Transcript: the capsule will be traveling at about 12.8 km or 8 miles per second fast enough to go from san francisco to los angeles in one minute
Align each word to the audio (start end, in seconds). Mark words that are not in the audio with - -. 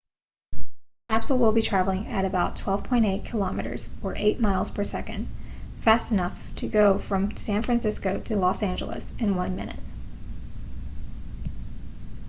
the 0.51 0.57
capsule 1.11 1.37
will 1.37 1.51
be 1.51 1.61
traveling 1.61 2.07
at 2.07 2.25
about 2.25 2.55
12.8 2.55 3.23
km 3.23 3.89
or 4.01 4.15
8 4.15 4.39
miles 4.39 4.71
per 4.71 4.83
second 4.83 5.27
fast 5.81 6.11
enough 6.11 6.41
to 6.55 6.67
go 6.67 6.97
from 6.97 7.37
san 7.37 7.61
francisco 7.61 8.19
to 8.21 8.35
los 8.35 8.63
angeles 8.63 9.13
in 9.19 9.35
one 9.35 9.55
minute 9.55 9.79